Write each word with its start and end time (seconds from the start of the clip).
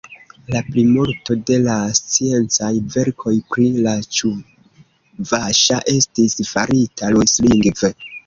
La 0.53 0.59
plimulto 0.67 1.35
de 1.49 1.57
la 1.65 1.75
sciencaj 1.97 2.69
verkoj 2.95 3.33
pri 3.51 3.67
la 3.87 3.93
ĉuvaŝa 4.19 5.77
estis 5.97 6.37
farita 6.53 7.13
ruslingve. 7.19 7.93